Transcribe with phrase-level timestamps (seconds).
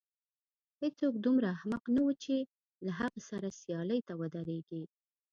[0.81, 2.35] هېڅوک دومره احمق نه و چې
[2.85, 4.83] له هغه سره سیالۍ ته ودرېږي.